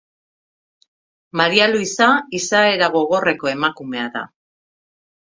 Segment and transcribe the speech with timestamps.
[1.41, 2.07] Maria Luisa
[2.39, 4.25] izaera gogorreko emakumea da.